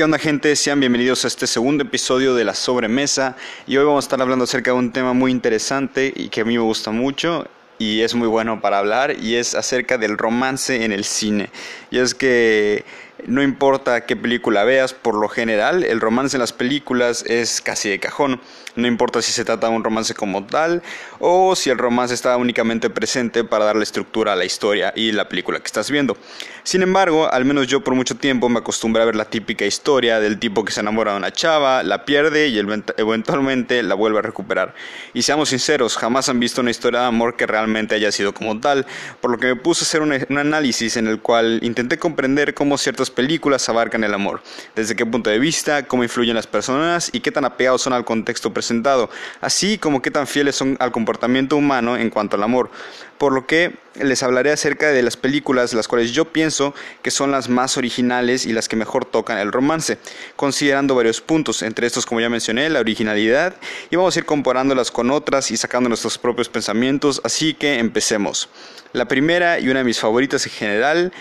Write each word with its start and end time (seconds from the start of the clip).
¿Qué 0.00 0.04
onda 0.04 0.18
gente? 0.18 0.56
Sean 0.56 0.80
bienvenidos 0.80 1.26
a 1.26 1.28
este 1.28 1.46
segundo 1.46 1.84
episodio 1.84 2.34
de 2.34 2.42
La 2.42 2.54
Sobremesa 2.54 3.36
y 3.66 3.76
hoy 3.76 3.84
vamos 3.84 4.02
a 4.02 4.06
estar 4.06 4.22
hablando 4.22 4.44
acerca 4.44 4.70
de 4.70 4.78
un 4.78 4.92
tema 4.92 5.12
muy 5.12 5.30
interesante 5.30 6.10
y 6.16 6.30
que 6.30 6.40
a 6.40 6.44
mí 6.46 6.56
me 6.56 6.64
gusta 6.64 6.90
mucho 6.90 7.46
y 7.78 8.00
es 8.00 8.14
muy 8.14 8.26
bueno 8.26 8.62
para 8.62 8.78
hablar 8.78 9.14
y 9.22 9.34
es 9.34 9.54
acerca 9.54 9.98
del 9.98 10.16
romance 10.16 10.86
en 10.86 10.92
el 10.92 11.04
cine. 11.04 11.50
Y 11.90 11.98
es 11.98 12.14
que 12.14 12.86
no 13.26 13.42
importa 13.42 14.06
qué 14.06 14.16
película 14.16 14.64
veas, 14.64 14.94
por 14.94 15.14
lo 15.14 15.28
general 15.28 15.84
el 15.84 16.00
romance 16.00 16.36
en 16.36 16.40
las 16.40 16.52
películas 16.52 17.24
es 17.26 17.60
casi 17.60 17.88
de 17.88 17.98
cajón. 17.98 18.40
No 18.76 18.86
importa 18.86 19.20
si 19.20 19.32
se 19.32 19.44
trata 19.44 19.68
de 19.68 19.74
un 19.74 19.82
romance 19.82 20.14
como 20.14 20.46
tal 20.46 20.82
o 21.18 21.56
si 21.56 21.70
el 21.70 21.78
romance 21.78 22.14
está 22.14 22.36
únicamente 22.36 22.88
presente 22.88 23.42
para 23.42 23.64
darle 23.64 23.82
estructura 23.82 24.32
a 24.32 24.36
la 24.36 24.44
historia 24.44 24.92
y 24.94 25.12
la 25.12 25.28
película 25.28 25.58
que 25.58 25.66
estás 25.66 25.90
viendo. 25.90 26.16
Sin 26.62 26.82
embargo, 26.82 27.32
al 27.32 27.44
menos 27.44 27.66
yo 27.66 27.82
por 27.82 27.94
mucho 27.94 28.16
tiempo 28.16 28.48
me 28.48 28.58
acostumbré 28.58 29.02
a 29.02 29.06
ver 29.06 29.16
la 29.16 29.24
típica 29.24 29.64
historia 29.64 30.20
del 30.20 30.38
tipo 30.38 30.64
que 30.64 30.72
se 30.72 30.80
enamora 30.80 31.12
de 31.12 31.18
una 31.18 31.32
chava, 31.32 31.82
la 31.82 32.04
pierde 32.04 32.48
y 32.48 32.58
eventualmente 32.58 33.82
la 33.82 33.94
vuelve 33.94 34.18
a 34.18 34.22
recuperar. 34.22 34.74
Y 35.14 35.22
seamos 35.22 35.48
sinceros, 35.48 35.96
jamás 35.96 36.28
han 36.28 36.38
visto 36.38 36.60
una 36.60 36.70
historia 36.70 37.00
de 37.00 37.06
amor 37.06 37.36
que 37.36 37.46
realmente 37.46 37.94
haya 37.94 38.12
sido 38.12 38.32
como 38.34 38.60
tal, 38.60 38.86
por 39.20 39.30
lo 39.30 39.38
que 39.38 39.46
me 39.46 39.56
puse 39.56 39.84
a 39.84 39.86
hacer 39.86 40.02
un, 40.02 40.38
análisis 40.38 40.96
en 40.96 41.06
el 41.06 41.20
cual 41.20 41.58
intenté 41.62 41.98
comprender 41.98 42.54
cómo 42.54 42.78
ciertas 42.78 43.09
películas 43.10 43.68
abarcan 43.68 44.04
el 44.04 44.14
amor, 44.14 44.42
desde 44.74 44.96
qué 44.96 45.04
punto 45.04 45.30
de 45.30 45.38
vista, 45.38 45.86
cómo 45.86 46.02
influyen 46.02 46.34
las 46.34 46.46
personas 46.46 47.10
y 47.12 47.20
qué 47.20 47.30
tan 47.30 47.44
apegados 47.44 47.82
son 47.82 47.92
al 47.92 48.04
contexto 48.04 48.52
presentado, 48.52 49.10
así 49.40 49.78
como 49.78 50.02
qué 50.02 50.10
tan 50.10 50.26
fieles 50.26 50.56
son 50.56 50.76
al 50.80 50.92
comportamiento 50.92 51.56
humano 51.56 51.96
en 51.96 52.10
cuanto 52.10 52.36
al 52.36 52.42
amor. 52.42 52.70
Por 53.18 53.32
lo 53.34 53.46
que 53.46 53.76
les 53.96 54.22
hablaré 54.22 54.50
acerca 54.50 54.88
de 54.88 55.02
las 55.02 55.16
películas 55.16 55.74
las 55.74 55.88
cuales 55.88 56.12
yo 56.12 56.24
pienso 56.24 56.74
que 57.02 57.10
son 57.10 57.30
las 57.30 57.48
más 57.48 57.76
originales 57.76 58.46
y 58.46 58.52
las 58.52 58.68
que 58.68 58.76
mejor 58.76 59.04
tocan 59.04 59.38
el 59.38 59.52
romance, 59.52 59.98
considerando 60.36 60.94
varios 60.94 61.20
puntos, 61.20 61.62
entre 61.62 61.86
estos 61.86 62.06
como 62.06 62.20
ya 62.20 62.30
mencioné, 62.30 62.70
la 62.70 62.80
originalidad, 62.80 63.56
y 63.90 63.96
vamos 63.96 64.16
a 64.16 64.20
ir 64.20 64.24
comparándolas 64.24 64.90
con 64.90 65.10
otras 65.10 65.50
y 65.50 65.56
sacando 65.56 65.88
nuestros 65.88 66.18
propios 66.18 66.48
pensamientos, 66.48 67.20
así 67.24 67.54
que 67.54 67.78
empecemos. 67.78 68.48
La 68.92 69.06
primera 69.06 69.60
y 69.60 69.68
una 69.68 69.80
de 69.80 69.84
mis 69.84 70.00
favoritas 70.00 70.46
en 70.46 70.52
general 70.52 71.12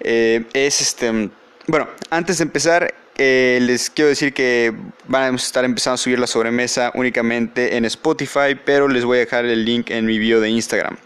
eh, 0.00 0.44
es 0.52 0.80
este... 0.80 1.30
Bueno, 1.66 1.88
antes 2.10 2.38
de 2.38 2.44
empezar, 2.44 2.92
eh, 3.16 3.58
les 3.62 3.90
quiero 3.90 4.08
decir 4.08 4.32
que 4.32 4.74
vamos 5.06 5.42
a 5.42 5.46
estar 5.46 5.64
empezando 5.64 5.94
a 5.94 5.98
subir 5.98 6.18
la 6.18 6.26
sobremesa 6.26 6.90
únicamente 6.94 7.76
en 7.76 7.84
Spotify, 7.84 8.56
pero 8.64 8.88
les 8.88 9.04
voy 9.04 9.18
a 9.18 9.20
dejar 9.20 9.44
el 9.44 9.64
link 9.64 9.90
en 9.90 10.06
mi 10.06 10.18
bio 10.18 10.40
de 10.40 10.50
Instagram. 10.50 10.96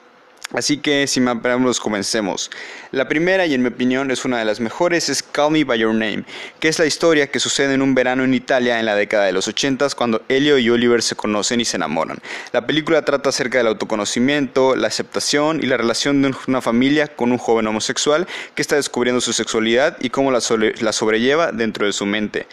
Así 0.53 0.77
que 0.79 1.07
sin 1.09 1.25
más 1.25 1.39
preámbulos 1.41 1.81
comencemos. 1.81 2.51
La 2.93 3.09
primera 3.09 3.47
y 3.47 3.55
en 3.55 3.63
mi 3.63 3.69
opinión 3.69 4.13
es 4.13 4.25
una 4.25 4.39
de 4.39 4.45
las 4.45 4.61
mejores 4.61 5.09
es 5.09 5.23
Call 5.23 5.51
Me 5.51 5.65
By 5.65 5.81
Your 5.81 5.93
Name, 5.93 6.25
que 6.61 6.69
es 6.69 6.79
la 6.79 6.87
historia 6.87 7.27
que 7.27 7.41
sucede 7.41 7.75
en 7.75 7.83
un 7.83 7.95
verano 7.97 8.23
en 8.23 8.33
Italia 8.33 8.79
en 8.79 8.87
la 8.87 8.95
década 8.95 9.25
de 9.25 9.33
los 9.33 9.49
80 9.49 9.89
cuando 9.97 10.23
Elio 10.29 10.59
y 10.59 10.71
Oliver 10.71 11.03
se 11.03 11.17
conocen 11.17 11.61
y 11.61 11.65
se 11.65 11.77
enamoran. 11.77 12.19
La 12.53 12.67
película 12.67 13.05
trata 13.05 13.31
acerca 13.31 13.59
del 13.59 13.67
autoconocimiento, 13.67 14.77
la 14.77 14.87
aceptación 14.87 15.61
y 15.63 15.67
la 15.67 15.77
relación 15.77 16.23
de 16.23 16.33
una 16.47 16.63
familia 16.63 17.09
con 17.09 17.33
un 17.33 17.39
joven 17.39 17.67
homosexual 17.67 18.29
que 18.55 18.63
está 18.63 18.77
descubriendo 18.77 19.21
su 19.21 19.33
sexualidad 19.33 19.97
y 20.01 20.11
cómo 20.11 20.31
la, 20.31 20.41
la 20.81 20.93
sobrelleva 20.93 21.51
dentro 21.51 21.87
de 21.87 21.93
su 21.93 22.07
mente. 22.07 22.47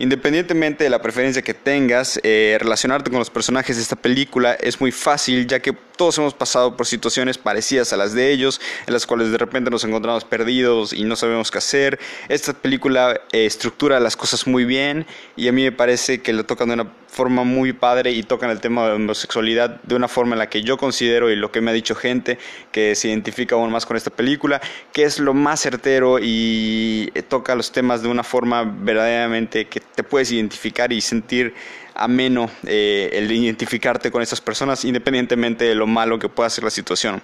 Independientemente 0.00 0.84
de 0.84 0.90
la 0.90 1.02
preferencia 1.02 1.42
que 1.42 1.54
tengas, 1.54 2.20
eh, 2.22 2.56
relacionarte 2.60 3.10
con 3.10 3.18
los 3.18 3.30
personajes 3.30 3.76
de 3.76 3.82
esta 3.82 3.96
película 3.96 4.54
es 4.54 4.80
muy 4.80 4.92
fácil, 4.92 5.46
ya 5.48 5.58
que 5.60 5.72
todos 5.72 6.16
hemos 6.18 6.34
pasado 6.34 6.76
por 6.76 6.86
situaciones 6.86 7.36
parecidas 7.36 7.92
a 7.92 7.96
las 7.96 8.14
de 8.14 8.30
ellos, 8.30 8.60
en 8.86 8.92
las 8.92 9.04
cuales 9.04 9.32
de 9.32 9.38
repente 9.38 9.68
nos 9.70 9.82
encontramos 9.82 10.24
perdidos 10.24 10.92
y 10.92 11.02
no 11.02 11.16
sabemos 11.16 11.50
qué 11.50 11.58
hacer. 11.58 11.98
Esta 12.28 12.52
película 12.52 13.20
eh, 13.32 13.46
estructura 13.46 13.98
las 13.98 14.16
cosas 14.16 14.46
muy 14.46 14.64
bien 14.64 15.04
y 15.34 15.48
a 15.48 15.52
mí 15.52 15.64
me 15.64 15.72
parece 15.72 16.22
que 16.22 16.32
lo 16.32 16.46
tocan 16.46 16.68
de 16.68 16.74
una 16.74 16.92
forma 17.08 17.42
muy 17.42 17.72
padre 17.72 18.12
y 18.12 18.22
tocan 18.22 18.50
el 18.50 18.60
tema 18.60 18.86
de 18.86 18.92
homosexualidad 18.92 19.80
de 19.82 19.96
una 19.96 20.06
forma 20.06 20.34
en 20.34 20.38
la 20.38 20.48
que 20.48 20.62
yo 20.62 20.76
considero 20.76 21.30
y 21.30 21.36
lo 21.36 21.50
que 21.50 21.60
me 21.60 21.72
ha 21.72 21.74
dicho 21.74 21.96
gente 21.96 22.38
que 22.70 22.94
se 22.94 23.08
identifica 23.08 23.56
aún 23.56 23.72
más 23.72 23.86
con 23.86 23.96
esta 23.96 24.10
película, 24.10 24.60
que 24.92 25.02
es 25.02 25.18
lo 25.18 25.34
más 25.34 25.60
certero 25.60 26.18
y 26.20 27.10
toca 27.28 27.56
los 27.56 27.72
temas 27.72 28.02
de 28.02 28.08
una 28.08 28.22
forma 28.22 28.62
verdaderamente 28.62 29.66
que 29.66 29.80
te 29.94 30.02
puedes 30.02 30.30
identificar 30.32 30.92
y 30.92 31.00
sentir 31.00 31.54
ameno 31.98 32.48
eh, 32.64 33.10
el 33.12 33.30
identificarte 33.30 34.10
con 34.10 34.22
estas 34.22 34.40
personas 34.40 34.84
independientemente 34.84 35.64
de 35.64 35.74
lo 35.74 35.86
malo 35.86 36.18
que 36.18 36.28
pueda 36.28 36.48
ser 36.48 36.64
la 36.64 36.70
situación. 36.70 37.22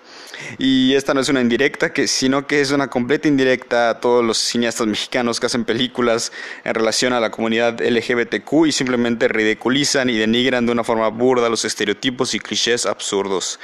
Y 0.58 0.94
esta 0.94 1.14
no 1.14 1.20
es 1.20 1.28
una 1.28 1.40
indirecta, 1.40 1.92
que, 1.92 2.08
sino 2.08 2.46
que 2.46 2.60
es 2.60 2.72
una 2.72 2.88
completa 2.88 3.28
indirecta 3.28 3.90
a 3.90 4.00
todos 4.00 4.24
los 4.24 4.36
cineastas 4.36 4.88
mexicanos 4.88 5.38
que 5.38 5.46
hacen 5.46 5.64
películas 5.64 6.32
en 6.64 6.74
relación 6.74 7.12
a 7.12 7.20
la 7.20 7.30
comunidad 7.30 7.80
LGBTQ 7.80 8.66
y 8.66 8.72
simplemente 8.72 9.28
ridiculizan 9.28 10.10
y 10.10 10.16
denigran 10.16 10.66
de 10.66 10.72
una 10.72 10.82
forma 10.82 11.08
burda 11.08 11.48
los 11.48 11.64
estereotipos 11.64 12.34
y 12.34 12.40
clichés 12.40 12.84
absurdos. 12.84 13.60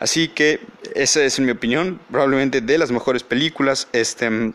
Así 0.00 0.28
que 0.28 0.60
esa 0.94 1.22
es 1.22 1.38
mi 1.38 1.52
opinión, 1.52 2.00
probablemente 2.10 2.60
de 2.60 2.78
las 2.78 2.90
mejores 2.90 3.22
películas. 3.22 3.86
Este, 3.92 4.52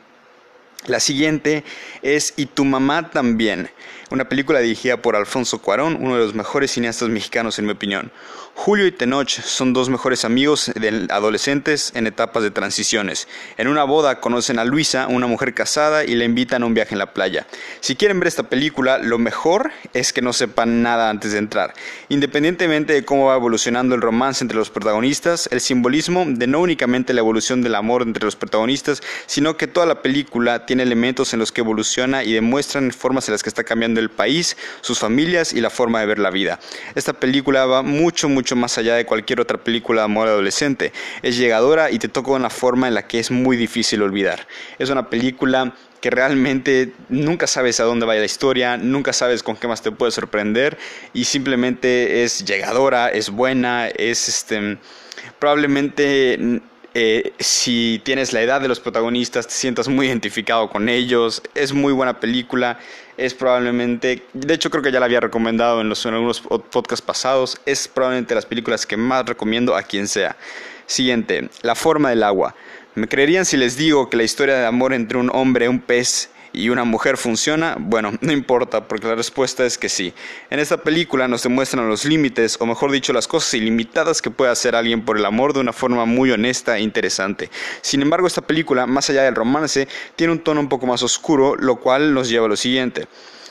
la 0.88 1.00
siguiente 1.00 1.64
es 2.02 2.34
Y 2.36 2.48
tu 2.48 2.66
mamá 2.66 3.10
también, 3.10 3.70
una 4.10 4.30
película 4.30 4.60
dirigida 4.60 4.98
por 4.98 5.16
Alfonso 5.16 5.60
Cuarón, 5.60 5.98
uno 6.00 6.16
de 6.16 6.24
los 6.26 6.36
mejores 6.36 6.72
cineastas 6.72 7.10
mexicanos 7.10 7.58
en 7.60 7.66
mi 7.66 7.72
opinión. 7.72 8.12
Julio 8.56 8.86
y 8.86 8.92
Tenoch 8.92 9.30
son 9.30 9.74
dos 9.74 9.90
mejores 9.90 10.26
amigos 10.26 10.72
de 10.76 11.08
adolescentes 11.10 11.92
en 11.96 12.06
etapas 12.06 12.44
de 12.44 12.52
transiciones. 12.52 13.28
En 13.58 13.68
una 13.68 13.84
boda 13.84 14.20
conocen 14.20 14.60
a 14.60 14.64
Luisa, 14.64 15.08
una 15.08 15.26
mujer 15.26 15.56
casada, 15.56 16.06
y 16.06 16.14
le 16.16 16.26
invitan 16.26 16.62
a 16.62 16.68
un 16.68 16.76
viaje 16.76 16.94
en 16.94 17.00
la 17.00 17.14
playa. 17.14 17.48
Si 17.80 17.96
quieren 17.96 18.20
ver 18.20 18.28
esta 18.28 18.44
película, 18.44 19.00
lo 19.00 19.18
mejor 19.18 19.72
es 19.94 20.14
que 20.14 20.22
no 20.22 20.34
sepan 20.34 20.84
nada 20.84 21.10
antes 21.10 21.32
de 21.32 21.40
entrar. 21.40 21.74
Independientemente 22.10 22.94
de 22.94 23.04
cómo 23.04 23.26
va 23.26 23.36
evolucionando 23.36 23.96
el 23.96 24.02
romance 24.02 24.44
entre 24.44 24.60
los 24.60 24.70
protagonistas, 24.70 25.50
el 25.52 25.60
simbolismo 25.60 26.24
de 26.28 26.46
no 26.46 26.62
únicamente 26.62 27.14
la 27.14 27.22
evolución 27.22 27.64
del 27.64 27.74
amor 27.74 28.04
entre 28.04 28.24
los 28.24 28.36
protagonistas, 28.36 29.02
sino 29.26 29.58
que 29.58 29.68
toda 29.68 29.88
la 29.88 30.04
película 30.04 30.68
tiene 30.68 30.73
elementos 30.80 31.34
en 31.34 31.40
los 31.40 31.52
que 31.52 31.62
evoluciona 31.62 32.24
y 32.24 32.34
demuestran 32.34 32.92
formas 32.92 33.28
en 33.28 33.34
las 33.34 33.44
que 33.44 33.50
está 33.50 33.64
cambiando 33.64 34.00
el 34.00 34.10
país, 34.10 34.58
sus 34.82 35.00
familias 35.00 35.54
y 35.54 35.62
la 35.62 35.70
forma 35.70 36.00
de 36.00 36.06
ver 36.06 36.20
la 36.20 36.30
vida. 36.30 36.60
Esta 36.96 37.14
película 37.14 37.66
va 37.66 37.82
mucho, 37.82 38.30
mucho 38.30 38.56
más 38.56 38.78
allá 38.78 38.96
de 38.96 39.06
cualquier 39.06 39.40
otra 39.40 39.58
película 39.58 40.02
de 40.02 40.06
amor 40.06 40.28
adolescente. 40.28 40.94
Es 41.22 41.38
llegadora 41.38 41.92
y 41.92 42.00
te 42.00 42.08
toca 42.08 42.32
una 42.32 42.50
forma 42.50 42.88
en 42.88 42.94
la 42.94 43.08
que 43.08 43.20
es 43.20 43.32
muy 43.32 43.58
difícil 43.58 44.02
olvidar. 44.02 44.48
Es 44.80 44.90
una 44.90 45.10
película 45.10 45.74
que 46.04 46.10
realmente 46.10 46.92
nunca 47.08 47.48
sabes 47.48 47.80
a 47.80 47.86
dónde 47.86 48.06
va 48.06 48.14
la 48.16 48.26
historia, 48.26 48.76
nunca 48.76 49.14
sabes 49.14 49.42
con 49.42 49.56
qué 49.56 49.70
más 49.70 49.82
te 49.82 49.90
puede 49.90 50.12
sorprender 50.12 50.78
y 51.14 51.24
simplemente 51.24 52.24
es 52.26 52.44
llegadora, 52.44 53.08
es 53.08 53.30
buena, 53.30 53.88
es 53.88 54.28
este 54.28 54.78
probablemente 55.40 56.62
eh, 56.96 57.34
si 57.40 58.02
tienes 58.04 58.34
la 58.34 58.42
edad 58.42 58.62
de 58.62 58.68
los 58.68 58.80
protagonistas, 58.80 59.48
te 59.48 59.54
sientas 59.54 59.88
muy 59.88 60.08
identificado 60.08 60.70
con 60.70 60.90
ellos. 60.90 61.42
Es 61.56 61.74
muy 61.74 61.92
buena 61.92 62.20
película. 62.20 62.80
Es 63.18 63.34
probablemente, 63.34 64.24
de 64.34 64.54
hecho 64.54 64.70
creo 64.70 64.84
que 64.84 64.92
ya 64.92 65.00
la 65.00 65.06
había 65.06 65.20
recomendado 65.20 65.82
en, 65.82 65.90
los, 65.90 66.06
algunos 66.06 66.42
podcasts 66.42 67.06
pasados. 67.06 67.60
Es 67.66 67.88
probablemente 67.88 68.36
las 68.36 68.46
películas 68.46 68.86
que 68.86 68.98
más 68.98 69.26
recomiendo 69.26 69.76
a 69.76 69.84
quien 69.84 70.08
sea. 70.08 70.36
Siguiente, 70.86 71.50
La 71.62 71.76
forma 71.76 72.10
del 72.10 72.24
agua. 72.24 72.56
¿Me 72.96 73.08
creerían 73.08 73.46
si 73.46 73.58
les 73.58 73.76
digo 73.76 74.10
que 74.10 74.18
la 74.18 74.24
historia 74.24 74.56
de 74.56 74.66
amor 74.66 74.94
entre 74.94 75.18
un 75.18 75.32
hombre 75.34 75.68
un 75.68 75.80
pez 75.80 76.30
y 76.54 76.70
una 76.70 76.84
mujer 76.84 77.18
funciona? 77.18 77.76
Bueno, 77.80 78.14
no 78.22 78.32
importa, 78.32 78.88
porque 78.88 79.08
la 79.08 79.16
respuesta 79.16 79.66
es 79.66 79.78
que 79.78 79.90
sí. 79.90 80.14
En 80.50 80.60
esta 80.60 80.78
película 80.78 81.28
nos 81.28 81.44
demuestran 81.44 81.90
los 81.90 82.06
límites, 82.06 82.58
o 82.60 82.66
mejor 82.66 82.92
dicho, 82.92 83.12
las 83.12 83.28
cosas 83.28 83.54
ilimitadas 83.56 84.22
que 84.22 84.32
puede 84.32 84.52
hacer 84.52 84.76
alguien 84.76 85.04
por 85.04 85.18
el 85.18 85.26
amor 85.26 85.54
de 85.54 85.60
una 85.60 85.74
forma 85.74 86.06
muy 86.06 86.32
honesta 86.32 86.78
e 86.78 86.82
interesante. 86.82 87.50
Sin 87.82 88.02
embargo, 88.02 88.28
esta 88.28 88.42
película, 88.42 88.86
más 88.86 89.10
allá 89.10 89.24
del 89.24 89.36
romance, 89.36 89.88
tiene 90.16 90.34
un 90.34 90.40
tono 90.40 90.60
un 90.60 90.70
poco 90.70 90.86
más 90.86 91.04
oscuro, 91.04 91.56
lo 91.56 91.78
cual 91.78 92.14
nos 92.14 92.30
lleva 92.30 92.46
a 92.46 92.50
lo 92.50 92.56
siguiente. 92.56 93.08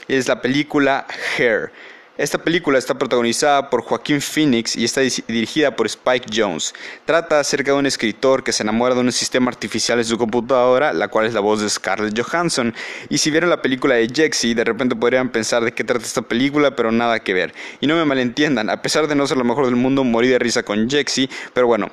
Es 0.08 0.28
la 0.28 0.40
película 0.40 1.06
Hair 1.36 1.72
esta 2.18 2.36
película 2.36 2.78
está 2.78 2.98
protagonizada 2.98 3.70
por 3.70 3.82
Joaquín 3.82 4.20
Phoenix 4.20 4.76
y 4.76 4.84
está 4.84 5.00
dirigida 5.00 5.74
por 5.74 5.86
Spike 5.86 6.26
Jones. 6.34 6.74
Trata 7.06 7.40
acerca 7.40 7.72
de 7.72 7.78
un 7.78 7.86
escritor 7.86 8.44
que 8.44 8.52
se 8.52 8.62
enamora 8.62 8.94
de 8.94 9.00
un 9.00 9.10
sistema 9.12 9.50
artificial 9.50 9.98
en 9.98 10.04
su 10.04 10.18
computadora, 10.18 10.92
la 10.92 11.08
cual 11.08 11.24
es 11.24 11.32
la 11.32 11.40
voz 11.40 11.62
de 11.62 11.70
Scarlett 11.70 12.18
Johansson. 12.20 12.74
Y 13.08 13.16
si 13.16 13.30
vieron 13.30 13.48
la 13.48 13.62
película 13.62 13.94
de 13.94 14.08
Jexy, 14.08 14.52
de 14.52 14.62
repente 14.62 14.94
podrían 14.94 15.30
pensar 15.30 15.64
de 15.64 15.72
qué 15.72 15.84
trata 15.84 16.04
esta 16.04 16.20
película, 16.20 16.76
pero 16.76 16.92
nada 16.92 17.20
que 17.20 17.32
ver. 17.32 17.54
Y 17.80 17.86
no 17.86 17.96
me 17.96 18.04
malentiendan, 18.04 18.68
a 18.68 18.82
pesar 18.82 19.08
de 19.08 19.14
no 19.14 19.26
ser 19.26 19.38
lo 19.38 19.44
mejor 19.44 19.64
del 19.64 19.76
mundo, 19.76 20.04
morí 20.04 20.28
de 20.28 20.38
risa 20.38 20.62
con 20.62 20.90
Jexy, 20.90 21.30
pero 21.54 21.66
bueno, 21.66 21.90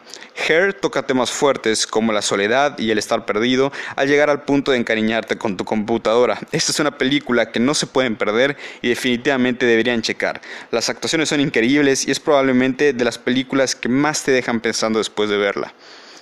Hair 0.48 0.74
toca 0.74 1.04
temas 1.04 1.31
fuertes 1.31 1.88
como 1.88 2.12
la 2.12 2.21
soledad 2.21 2.77
y 2.77 2.92
el 2.92 2.98
estar 2.98 3.25
perdido 3.25 3.71
al 3.95 4.10
llegar 4.10 4.30
al 4.30 4.44
punto 4.44 4.71
de 4.71 4.77
encariñarte 4.77 5.38
con 5.38 5.56
tu 5.56 5.63
computadora. 5.63 6.39
Esta 6.51 6.74
es 6.74 6.80
una 6.80 6.98
película 6.98 7.51
que 7.51 7.60
no 7.62 7.74
se 7.74 7.88
pueden 7.88 8.18
perder 8.18 8.57
y 8.81 8.89
definitivamente 8.89 9.66
deberían 9.66 10.01
las 10.71 10.89
actuaciones 10.89 11.29
son 11.29 11.39
increíbles 11.39 12.07
y 12.07 12.11
es 12.11 12.19
probablemente 12.19 12.94
de 12.94 13.06
las 13.06 13.17
películas 13.17 13.75
que 13.75 13.89
más 13.89 14.23
te 14.23 14.31
dejan 14.31 14.59
pensando 14.61 15.00
después 15.00 15.29
de 15.29 15.38
verla. 15.38 15.73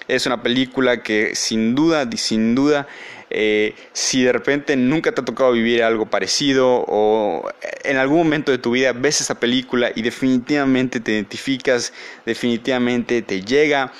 Es 0.08 0.26
una 0.26 0.42
película 0.42 1.04
que 1.04 1.36
sin 1.36 1.76
duda, 1.76 2.10
sin 2.16 2.56
duda 2.56 2.88
eh, 3.30 3.76
si 3.92 4.24
de 4.24 4.32
repente 4.32 4.78
nunca 4.78 5.12
te 5.12 5.20
ha 5.20 5.26
tocado 5.26 5.52
vivir 5.52 5.84
algo 5.84 6.06
parecido 6.06 6.86
o 6.88 7.50
en 7.84 7.98
algún 7.98 8.20
momento 8.20 8.54
de 8.54 8.58
tu 8.58 8.72
vida 8.72 8.94
ves 8.94 9.20
esa 9.20 9.38
película 9.38 9.92
y 9.94 10.02
definitivamente 10.02 11.02
te 11.02 11.12
identificas, 11.12 11.92
definitivamente 12.26 13.22
te 13.22 13.42
llega, 13.42 13.92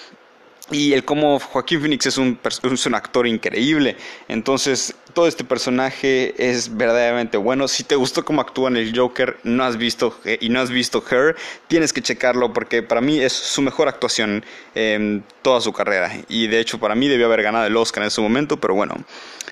y 0.72 0.94
el 0.94 1.06
cómo 1.06 1.40
Joaquín 1.40 1.82
Phoenix 1.82 2.06
es 2.08 2.18
un, 2.18 2.40
es 2.44 2.86
un 2.86 2.96
actor 2.96 3.26
increíble. 3.28 3.96
Entonces, 4.28 4.96
todo 5.14 5.28
este 5.28 5.44
personaje 5.44 6.36
es 6.38 6.76
verdaderamente 6.76 7.38
bueno. 7.38 7.68
Si 7.68 7.84
te 7.84 7.96
gustó 7.96 8.26
cómo 8.26 8.42
actúa 8.42 8.70
en 8.70 8.78
el 8.78 8.98
Joker, 8.98 9.38
no 9.44 9.64
has 9.64 9.78
visto 9.78 10.20
y 10.40 10.50
no 10.50 10.60
has 10.60 10.70
visto 10.70 11.04
Her, 11.10 11.36
tienes 11.68 11.94
que 11.94 12.02
checarlo 12.02 12.54
porque 12.54 12.84
para 12.84 13.02
mí 13.02 13.20
es 13.20 13.34
su 13.34 13.62
mejor 13.62 13.88
actuación 13.88 14.44
en 14.76 15.24
toda 15.42 15.62
su 15.62 15.72
carrera. 15.72 16.12
Y 16.28 16.48
de 16.48 16.60
hecho, 16.60 16.80
para 16.80 16.96
mí 16.96 17.08
debió 17.08 17.28
haber 17.28 17.44
ganado 17.44 17.66
el 17.66 17.78
Oscar 17.78 18.04
en 18.04 18.08
ese 18.08 18.22
momento, 18.22 18.58
pero 18.58 18.76
bueno. 18.76 18.96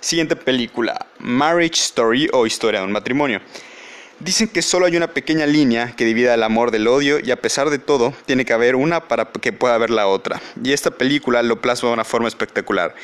Siguiente 0.01 0.35
película: 0.35 1.07
Marriage 1.19 1.81
Story 1.81 2.29
o 2.33 2.45
Historia 2.45 2.81
de 2.81 2.85
un 2.85 2.91
matrimonio. 2.91 3.41
Dicen 4.19 4.47
que 4.47 4.61
solo 4.61 4.85
hay 4.85 4.95
una 4.95 5.07
pequeña 5.07 5.45
línea 5.45 5.93
que 5.95 6.05
divida 6.05 6.33
el 6.33 6.43
amor 6.43 6.71
del 6.71 6.87
odio 6.87 7.19
y 7.19 7.31
a 7.31 7.41
pesar 7.41 7.69
de 7.69 7.79
todo 7.79 8.13
tiene 8.25 8.45
que 8.45 8.53
haber 8.53 8.77
una 8.77 9.09
para 9.09 9.25
que 9.25 9.51
pueda 9.51 9.75
haber 9.75 9.89
la 9.89 10.07
otra. 10.07 10.41
Y 10.63 10.71
esta 10.71 10.91
película 10.91 11.43
lo 11.43 11.59
plasma 11.59 11.89
de 11.89 11.93
una 11.93 12.05
forma 12.05 12.29
espectacular. 12.29 12.95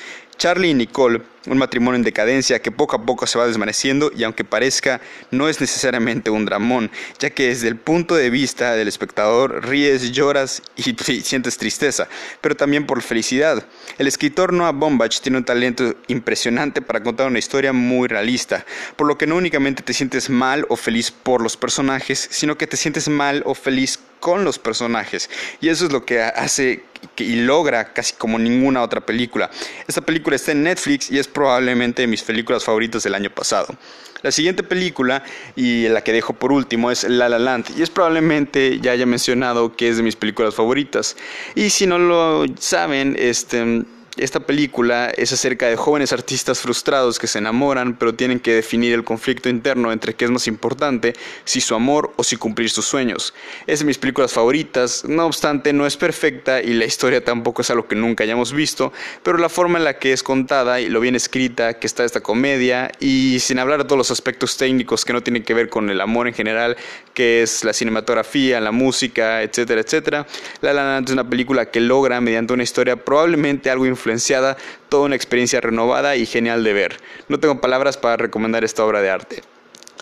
Charlie 0.41 0.71
y 0.71 0.73
Nicole, 0.73 1.21
un 1.45 1.59
matrimonio 1.59 1.97
en 1.97 2.03
decadencia 2.03 2.63
que 2.63 2.71
poco 2.71 2.95
a 2.95 3.05
poco 3.05 3.27
se 3.27 3.37
va 3.37 3.45
desvaneciendo 3.45 4.11
y 4.15 4.23
aunque 4.23 4.43
parezca 4.43 4.99
no 5.29 5.47
es 5.47 5.61
necesariamente 5.61 6.31
un 6.31 6.45
dramón, 6.45 6.89
ya 7.19 7.29
que 7.29 7.49
desde 7.49 7.67
el 7.67 7.75
punto 7.75 8.15
de 8.15 8.31
vista 8.31 8.73
del 8.73 8.87
espectador 8.87 9.63
ríes, 9.67 10.11
lloras 10.13 10.63
y, 10.75 10.95
sientes 11.21 11.59
tristeza, 11.59 12.07
pero 12.41 12.55
también 12.55 12.87
por 12.87 13.03
felicidad. 13.03 13.63
El 13.99 14.07
escritor 14.07 14.51
Noah 14.51 14.71
Bombach 14.71 15.19
tiene 15.19 15.37
un 15.37 15.45
talento 15.45 15.93
impresionante 16.07 16.81
para 16.81 17.03
contar 17.03 17.27
una 17.27 17.37
historia 17.37 17.71
muy 17.71 18.07
realista, 18.07 18.65
por 18.95 19.05
lo 19.05 19.19
que 19.19 19.27
no 19.27 19.35
únicamente 19.35 19.83
te 19.83 19.93
sientes 19.93 20.31
mal 20.31 20.65
o 20.69 20.75
feliz 20.75 21.11
por 21.11 21.43
los 21.43 21.55
personajes, 21.55 22.27
sino 22.31 22.57
que 22.57 22.65
te 22.65 22.77
sientes 22.77 23.09
mal 23.09 23.43
o 23.45 23.53
feliz 23.53 23.99
con 24.21 24.45
los 24.45 24.57
personajes. 24.57 25.29
Y 25.59 25.67
eso 25.67 25.85
es 25.85 25.91
lo 25.91 26.05
que 26.05 26.21
hace 26.21 26.85
y 27.17 27.35
logra 27.41 27.91
casi 27.91 28.13
como 28.13 28.39
ninguna 28.39 28.81
otra 28.81 29.01
película. 29.01 29.49
Esta 29.87 30.01
película 30.01 30.37
está 30.37 30.53
en 30.53 30.63
Netflix 30.63 31.11
y 31.11 31.19
es 31.19 31.27
probablemente 31.27 32.03
de 32.03 32.07
mis 32.07 32.23
películas 32.23 32.63
favoritas 32.63 33.03
del 33.03 33.15
año 33.15 33.29
pasado. 33.29 33.75
La 34.21 34.31
siguiente 34.31 34.61
película 34.61 35.23
y 35.55 35.87
la 35.87 36.03
que 36.03 36.13
dejo 36.13 36.33
por 36.33 36.51
último 36.51 36.91
es 36.91 37.03
La 37.03 37.27
La 37.27 37.39
Land 37.39 37.71
y 37.75 37.81
es 37.81 37.89
probablemente 37.89 38.79
ya 38.79 38.91
haya 38.91 39.07
mencionado 39.07 39.75
que 39.75 39.89
es 39.89 39.97
de 39.97 40.03
mis 40.03 40.15
películas 40.15 40.53
favoritas. 40.53 41.17
Y 41.55 41.71
si 41.71 41.87
no 41.87 41.97
lo 41.97 42.45
saben, 42.59 43.15
este 43.17 43.83
esta 44.17 44.41
película 44.41 45.09
es 45.09 45.31
acerca 45.31 45.67
de 45.67 45.75
jóvenes 45.75 46.11
artistas 46.11 46.59
frustrados 46.59 47.17
que 47.17 47.27
se 47.27 47.39
enamoran, 47.39 47.97
pero 47.97 48.13
tienen 48.13 48.39
que 48.39 48.53
definir 48.53 48.93
el 48.93 49.03
conflicto 49.03 49.47
interno 49.47 49.91
entre 49.91 50.15
qué 50.15 50.25
es 50.25 50.31
más 50.31 50.47
importante, 50.47 51.13
si 51.45 51.61
su 51.61 51.75
amor 51.75 52.11
o 52.17 52.23
si 52.23 52.35
cumplir 52.35 52.69
sus 52.69 52.85
sueños. 52.85 53.33
Es 53.67 53.79
de 53.79 53.85
mis 53.85 53.97
películas 53.97 54.33
favoritas, 54.33 55.05
no 55.05 55.25
obstante 55.25 55.71
no 55.71 55.85
es 55.85 55.95
perfecta 55.95 56.61
y 56.61 56.73
la 56.73 56.85
historia 56.85 57.23
tampoco 57.23 57.61
es 57.61 57.69
algo 57.69 57.87
que 57.87 57.95
nunca 57.95 58.23
hayamos 58.23 58.51
visto, 58.51 58.91
pero 59.23 59.37
la 59.37 59.49
forma 59.49 59.77
en 59.77 59.85
la 59.85 59.97
que 59.97 60.11
es 60.11 60.23
contada 60.23 60.81
y 60.81 60.89
lo 60.89 60.99
bien 60.99 61.15
escrita 61.15 61.79
que 61.79 61.87
está 61.87 62.03
esta 62.03 62.21
comedia 62.21 62.91
y 62.99 63.39
sin 63.39 63.59
hablar 63.59 63.79
de 63.79 63.85
todos 63.85 63.97
los 63.97 64.11
aspectos 64.11 64.57
técnicos 64.57 65.05
que 65.05 65.13
no 65.13 65.21
tienen 65.21 65.43
que 65.43 65.53
ver 65.53 65.69
con 65.69 65.89
el 65.89 66.01
amor 66.01 66.27
en 66.27 66.33
general, 66.33 66.75
que 67.13 67.43
es 67.43 67.63
la 67.63 67.73
cinematografía, 67.73 68.59
la 68.59 68.71
música, 68.71 69.41
etcétera, 69.41 69.81
etcétera. 69.81 70.27
La 70.61 70.73
La 70.73 70.83
Land 70.83 71.09
es 71.09 71.13
una 71.13 71.29
película 71.29 71.69
que 71.69 71.79
logra 71.79 72.21
mediante 72.21 72.53
una 72.53 72.63
historia 72.63 72.95
probablemente 72.95 73.69
algo 73.69 73.85
influenciada, 74.01 74.57
toda 74.89 75.05
una 75.05 75.15
experiencia 75.15 75.61
renovada 75.61 76.15
y 76.15 76.25
genial 76.25 76.63
de 76.63 76.73
ver. 76.73 76.97
No 77.29 77.39
tengo 77.39 77.61
palabras 77.61 77.97
para 77.97 78.17
recomendar 78.17 78.63
esta 78.63 78.83
obra 78.83 79.01
de 79.01 79.11
arte. 79.11 79.43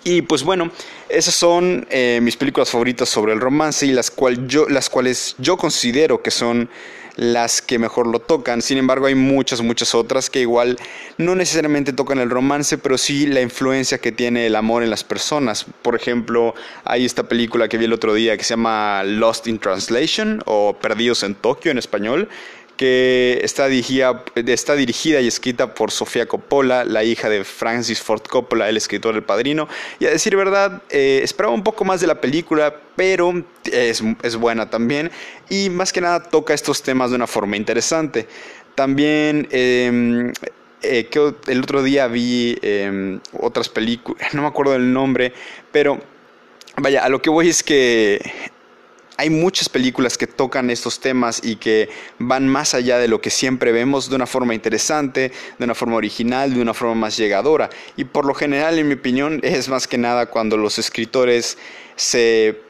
Y 0.06 0.22
pues 0.22 0.44
bueno, 0.44 0.72
esas 1.10 1.36
son 1.36 1.86
eh, 1.90 2.19
mis 2.22 2.38
películas 2.38 2.69
favoritas 2.69 3.10
sobre 3.10 3.34
el 3.34 3.42
romance 3.42 3.86
y 3.86 3.92
las, 3.92 4.10
cual 4.10 4.48
yo, 4.48 4.69
las 4.69 4.90
cuales 4.90 5.36
yo 5.40 5.57
considero 5.57 6.22
que 6.22 6.31
son 6.31 6.69
las 7.18 7.62
que 7.62 7.78
mejor 7.80 8.07
lo 8.07 8.19
tocan. 8.19 8.62
Sin 8.62 8.78
embargo, 8.78 9.07
hay 9.07 9.16
muchas, 9.16 9.62
muchas 9.62 9.94
otras 9.94 10.30
que 10.30 10.40
igual 10.40 10.80
no 11.18 11.36
necesariamente 11.36 11.92
tocan 11.92 12.19
el 12.19 12.30
romance, 12.30 12.78
pero 12.78 12.98
sí 12.98 13.28
la 13.28 13.42
influencia 13.42 13.98
que 13.98 14.13
tiene 14.13 14.48
el 14.48 14.56
amor 14.56 14.84
en 14.84 14.90
las 14.90 15.04
personas. 15.04 15.66
Por 15.81 15.96
ejemplo, 15.96 16.56
hay 16.86 17.04
esta 17.04 17.24
película 17.24 17.68
que 17.68 17.78
vi 17.78 17.86
el 17.86 17.94
otro 17.94 18.13
día 18.13 18.38
que 18.38 18.46
se 18.46 18.51
llama 18.51 19.04
Lost 19.04 19.48
in 19.48 19.60
Translation 19.60 20.42
o 20.46 20.78
Perdidos 20.81 21.24
en 21.24 21.36
Tokio 21.36 21.72
en 21.72 21.78
español 21.78 22.30
que 22.79 23.41
está 23.43 23.67
dirigida, 23.67 24.23
y 25.19 25.27
escrita 25.27 25.73
por 25.73 25.91
Sofía 25.91 26.27
Coppola, 26.27 26.85
la 26.85 27.03
hija 27.03 27.27
de 27.27 27.43
Francis 27.43 28.01
Ford 28.01 28.21
Coppola, 28.21 28.69
el 28.69 28.77
escritor 28.77 29.13
del 29.15 29.23
Padrino. 29.23 29.67
Y 29.99 30.05
a 30.05 30.11
decir 30.11 30.37
verdad, 30.37 30.81
eh, 30.89 31.19
esperaba 31.21 31.53
un 31.53 31.61
poco 31.61 31.83
más 31.83 31.99
de 31.99 32.07
la 32.07 32.21
película, 32.21 32.73
pero 32.95 33.43
es, 33.69 34.01
es 34.23 34.35
buena 34.37 34.69
también. 34.69 35.11
Y 35.49 35.69
más 35.69 35.91
que 35.91 35.99
nada 35.99 36.23
toca 36.23 36.53
estos 36.53 36.81
temas 36.81 37.09
de 37.09 37.17
una 37.17 37.27
forma 37.27 37.57
interesante. 37.57 38.29
También... 38.75 39.49
Em, 39.51 40.31
eh, 40.81 41.07
que 41.07 41.33
el 41.47 41.61
otro 41.61 41.83
día 41.83 42.07
vi 42.07 42.57
em, 42.61 43.19
otras 43.33 43.67
películas, 43.67 44.25
no 44.33 44.43
me 44.43 44.47
acuerdo 44.47 44.71
del 44.71 44.93
nombre, 44.93 45.33
pero 45.73 45.99
vaya, 46.77 47.03
a 47.03 47.09
lo 47.09 47.21
que 47.21 47.29
voy 47.29 47.49
es 47.49 47.61
que 47.61 48.21
hay 49.19 49.30
muchas 49.30 49.68
películas 49.68 50.18
que 50.18 50.27
tocan 50.27 50.69
estos 50.69 51.01
temas 51.01 51.42
y 51.44 51.57
que 51.57 51.89
van 52.19 52.48
más 52.48 52.74
allá 52.74 52.98
de 53.00 53.10
lo 53.10 53.19
que 53.19 53.30
siempre 53.30 53.74
vemos 53.74 54.10
de 54.10 54.16
una 54.16 54.25
forma 54.25 54.56
interesante, 54.56 55.33
de 55.57 55.66
una 55.66 55.75
forma 55.75 55.98
original, 55.98 56.54
de 56.54 56.62
una 56.62 56.74
forma 56.74 56.95
más 56.95 57.18
llegadora. 57.18 57.69
Y 57.98 58.06
por 58.06 58.24
lo 58.24 58.33
general, 58.33 58.80
en 58.80 58.88
mi 58.88 58.94
opinión, 58.94 59.42
es 59.44 59.68
más 59.68 59.88
que 59.88 59.98
nada 59.98 60.27
cuando 60.27 60.56
los 60.56 60.80
escritores 60.80 61.57
se 61.98 62.62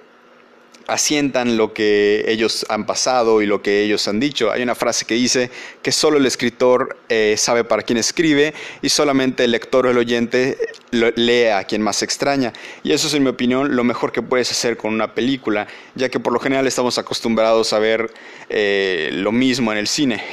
asientan 0.90 1.58
lo 1.58 1.74
que 1.74 2.26
ellos 2.28 2.66
han 2.70 2.86
pasado 2.86 3.42
y 3.42 3.46
lo 3.46 3.62
que 3.62 3.84
ellos 3.84 4.08
han 4.08 4.20
dicho. 4.20 4.52
Hay 4.52 4.62
una 4.62 4.76
frase 4.76 5.06
que 5.06 5.16
dice 5.16 5.50
que 5.82 5.92
solo 5.92 6.18
el 6.18 6.26
escritor 6.26 6.98
eh, 7.10 7.36
sabe 7.38 7.64
para 7.64 7.84
quién 7.84 7.98
escribe 7.98 8.54
y 8.82 8.90
solamente 8.90 9.46
el 9.46 9.52
lector 9.52 9.86
o 9.86 9.92
el 9.92 9.98
oyente 9.98 10.58
lo, 10.92 11.12
lee 11.16 11.46
a 11.46 11.64
quien 11.64 11.82
más 11.82 12.04
extraña. 12.04 12.54
Y 12.84 12.92
eso 12.92 13.08
es, 13.08 13.14
en 13.14 13.24
mi 13.24 13.30
opinión, 13.30 13.76
lo 13.76 13.84
mejor 13.84 14.12
que 14.12 14.22
puedes 14.22 14.52
hacer 14.52 14.78
con 14.78 14.94
una 14.94 15.14
película, 15.14 15.68
ya 15.96 16.10
que 16.10 16.20
por 16.20 16.34
lo 16.34 16.40
general 16.40 16.68
estamos 16.68 16.98
acostumbrados 16.98 17.74
a 17.74 17.80
ver 17.80 18.12
eh, 18.50 19.10
lo 19.14 19.32
mismo 19.32 19.72
en 19.72 19.78
el 19.78 19.88
cine. 19.88 20.24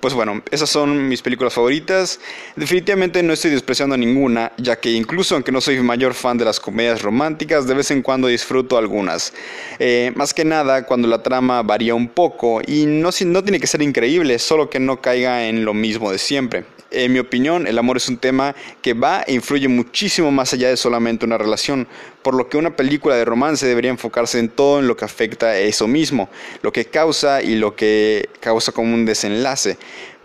Pues 0.00 0.14
bueno, 0.14 0.42
esas 0.50 0.70
son 0.70 1.08
mis 1.08 1.22
películas 1.22 1.54
favoritas. 1.54 2.20
Definitivamente 2.56 3.22
no 3.22 3.32
estoy 3.32 3.50
despreciando 3.50 3.96
ninguna, 3.96 4.52
ya 4.56 4.76
que 4.76 4.92
incluso 4.92 5.34
aunque 5.34 5.52
no 5.52 5.60
soy 5.60 5.80
mayor 5.80 6.14
fan 6.14 6.38
de 6.38 6.44
las 6.44 6.60
comedias 6.60 7.02
románticas, 7.02 7.66
de 7.66 7.74
vez 7.74 7.90
en 7.90 8.02
cuando 8.02 8.28
disfruto 8.28 8.78
algunas. 8.78 9.32
Eh, 9.78 10.12
más 10.14 10.32
que 10.34 10.44
nada 10.44 10.86
cuando 10.86 11.08
la 11.08 11.22
trama 11.22 11.62
varía 11.62 11.94
un 11.94 12.08
poco 12.08 12.60
y 12.66 12.86
no, 12.86 13.10
no 13.26 13.42
tiene 13.42 13.60
que 13.60 13.66
ser 13.66 13.82
increíble, 13.82 14.38
solo 14.38 14.70
que 14.70 14.78
no 14.78 15.00
caiga 15.00 15.46
en 15.46 15.64
lo 15.64 15.74
mismo 15.74 16.12
de 16.12 16.18
siempre. 16.18 16.77
En 16.90 17.12
mi 17.12 17.18
opinión, 17.18 17.66
el 17.66 17.78
amor 17.78 17.98
es 17.98 18.08
un 18.08 18.16
tema 18.16 18.54
que 18.80 18.94
va 18.94 19.22
e 19.22 19.34
influye 19.34 19.68
muchísimo 19.68 20.30
más 20.30 20.54
allá 20.54 20.68
de 20.70 20.76
solamente 20.76 21.26
una 21.26 21.36
relación, 21.36 21.86
por 22.22 22.34
lo 22.34 22.48
que 22.48 22.56
una 22.56 22.76
película 22.76 23.14
de 23.14 23.26
romance 23.26 23.66
debería 23.66 23.90
enfocarse 23.90 24.38
en 24.38 24.48
todo 24.48 24.78
en 24.78 24.88
lo 24.88 24.96
que 24.96 25.04
afecta 25.04 25.48
a 25.48 25.58
eso 25.58 25.86
mismo, 25.86 26.30
lo 26.62 26.72
que 26.72 26.86
causa 26.86 27.42
y 27.42 27.56
lo 27.56 27.76
que 27.76 28.30
causa 28.40 28.72
como 28.72 28.94
un 28.94 29.04
desenlace. 29.04 29.76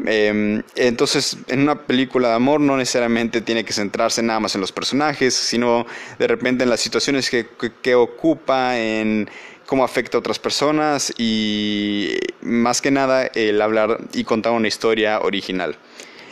Em, 0.05 0.63
entonces, 0.75 1.37
en 1.47 1.61
una 1.61 1.81
película 1.81 2.29
de 2.29 2.35
amor 2.35 2.61
no 2.61 2.77
necesariamente 2.77 3.41
tiene 3.41 3.65
que 3.65 3.73
centrarse 3.73 4.23
nada 4.23 4.39
más 4.39 4.55
en 4.55 4.61
los 4.61 4.71
personajes, 4.71 5.33
sino 5.33 5.85
de 6.17 6.27
repente 6.27 6.63
en 6.63 6.69
las 6.69 6.79
situaciones 6.79 7.29
que, 7.29 7.45
que 7.81 7.95
ocupa, 7.95 8.79
en 8.79 9.29
cómo 9.65 9.83
afecta 9.83 10.17
a 10.17 10.19
otras 10.19 10.39
personas 10.39 11.13
y 11.17 12.15
más 12.41 12.81
que 12.81 12.91
nada 12.91 13.25
el 13.33 13.61
hablar 13.61 13.99
y 14.13 14.23
contar 14.23 14.53
una 14.53 14.67
historia 14.67 15.19
original. 15.21 15.77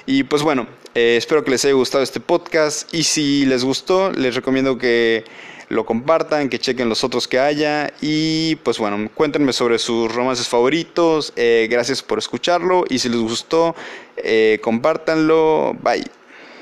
Y 0.05 0.23
pues 0.23 0.43
bueno, 0.43 0.67
eh, 0.95 1.15
espero 1.17 1.43
que 1.43 1.51
les 1.51 1.63
haya 1.65 1.73
gustado 1.73 2.03
este 2.03 2.19
podcast. 2.19 2.93
Y 2.93 3.03
si 3.03 3.45
les 3.45 3.63
gustó, 3.63 4.11
les 4.11 4.35
recomiendo 4.35 4.77
que 4.77 5.23
lo 5.69 5.85
compartan, 5.85 6.49
que 6.49 6.59
chequen 6.59 6.89
los 6.89 7.03
otros 7.03 7.27
que 7.27 7.39
haya. 7.39 7.93
Y 8.01 8.55
pues 8.57 8.77
bueno, 8.77 9.09
cuéntenme 9.13 9.53
sobre 9.53 9.79
sus 9.79 10.13
romances 10.13 10.47
favoritos, 10.47 11.33
eh, 11.35 11.67
gracias 11.69 12.03
por 12.03 12.19
escucharlo. 12.19 12.83
Y 12.89 12.99
si 12.99 13.09
les 13.09 13.19
gustó, 13.19 13.75
eh, 14.17 14.59
compártanlo, 14.61 15.75
bye. 15.81 16.03